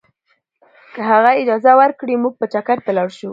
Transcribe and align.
که 0.93 1.01
هغه 1.11 1.31
اجازه 1.41 1.71
ورکړي، 1.81 2.13
موږ 2.21 2.33
به 2.39 2.45
چکر 2.53 2.77
ته 2.85 2.91
لاړ 2.97 3.09
شو. 3.17 3.29